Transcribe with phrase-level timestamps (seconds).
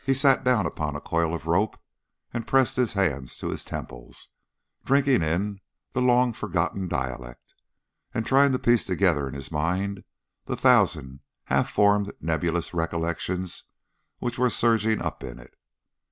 [0.03, 1.79] He sat down upon a coil of rope
[2.33, 4.29] and pressed his hands to his temples,
[4.83, 7.53] drinking in the long forgotten dialect,
[8.11, 10.03] and trying to piece together in his mind
[10.45, 13.65] the thousand half formed nebulous recollections
[14.17, 15.53] which were surging up in it.